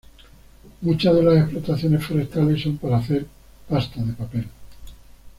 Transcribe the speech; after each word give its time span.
Muchas 0.81 1.13
de 1.13 1.21
las 1.21 1.37
explotaciones 1.37 2.03
forestales 2.03 2.63
son 2.63 2.75
para 2.79 2.97
hacer 2.97 3.27
pasta 3.69 4.01
de 4.03 4.13
papel. 4.13 4.47